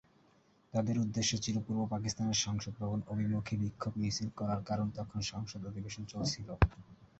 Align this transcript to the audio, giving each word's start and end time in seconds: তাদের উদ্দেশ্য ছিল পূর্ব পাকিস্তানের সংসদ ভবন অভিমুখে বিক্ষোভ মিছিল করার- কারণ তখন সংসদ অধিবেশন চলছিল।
তাদের 0.73 0.95
উদ্দেশ্য 0.99 1.31
ছিল 1.37 1.55
পূর্ব 1.61 1.81
পাকিস্তানের 1.87 2.37
সংসদ 2.39 2.73
ভবন 2.77 2.99
অভিমুখে 3.07 3.55
বিক্ষোভ 3.57 3.93
মিছিল 3.97 4.27
করার- 4.35 4.67
কারণ 4.67 4.87
তখন 4.97 5.19
সংসদ 5.31 5.61
অধিবেশন 5.65 6.03
চলছিল। 6.07 6.47